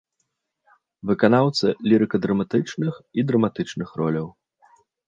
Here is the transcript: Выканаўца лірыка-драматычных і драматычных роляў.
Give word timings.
Выканаўца 1.09 1.65
лірыка-драматычных 1.91 2.93
і 3.17 3.21
драматычных 3.33 3.89
роляў. 4.03 4.27